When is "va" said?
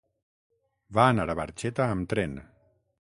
0.99-1.05